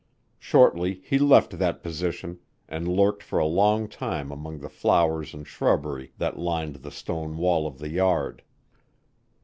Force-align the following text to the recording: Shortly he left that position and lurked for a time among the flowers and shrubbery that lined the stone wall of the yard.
Shortly 0.39 0.95
he 1.03 1.19
left 1.19 1.59
that 1.59 1.83
position 1.83 2.39
and 2.67 2.87
lurked 2.87 3.21
for 3.21 3.39
a 3.39 3.87
time 3.87 4.31
among 4.31 4.57
the 4.57 4.67
flowers 4.67 5.31
and 5.31 5.45
shrubbery 5.47 6.11
that 6.17 6.39
lined 6.39 6.77
the 6.77 6.89
stone 6.89 7.37
wall 7.37 7.67
of 7.67 7.77
the 7.77 7.89
yard. 7.89 8.41